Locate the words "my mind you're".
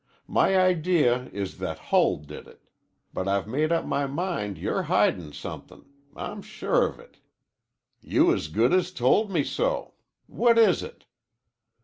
3.85-4.81